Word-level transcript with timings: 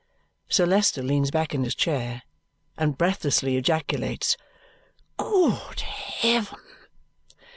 Sir 0.49 0.65
Leicester 0.65 1.03
leans 1.03 1.29
back 1.29 1.53
in 1.53 1.63
his 1.63 1.75
chair, 1.75 2.23
and 2.75 2.97
breathlessly 2.97 3.55
ejaculates, 3.55 4.35
"Good 5.17 5.81
heaven!" 5.81 6.57